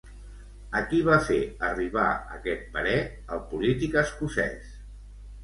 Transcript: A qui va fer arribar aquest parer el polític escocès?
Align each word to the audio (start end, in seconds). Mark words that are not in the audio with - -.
A 0.77 0.79
qui 0.93 1.01
va 1.09 1.17
fer 1.27 1.37
arribar 1.67 2.07
aquest 2.39 2.65
parer 2.79 2.95
el 3.37 3.45
polític 3.53 4.01
escocès? 4.05 4.75